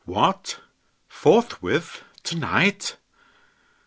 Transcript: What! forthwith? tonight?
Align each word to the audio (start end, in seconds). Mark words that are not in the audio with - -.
What! 0.05 0.57
forthwith? 1.07 2.01
tonight? 2.23 2.95